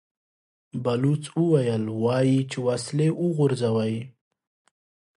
بلوڅ 0.83 1.23
وويل: 1.41 1.83
وايي 2.03 2.37
چې 2.51 2.57
وسلې 2.67 3.07
وغورځوئ! 3.23 3.95